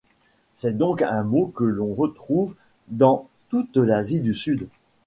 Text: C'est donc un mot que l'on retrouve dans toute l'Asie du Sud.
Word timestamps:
C'est 0.55 0.79
donc 0.79 1.03
un 1.03 1.21
mot 1.21 1.45
que 1.53 1.63
l'on 1.63 1.93
retrouve 1.93 2.55
dans 2.87 3.27
toute 3.49 3.77
l'Asie 3.77 4.19
du 4.21 4.33
Sud. 4.33 4.67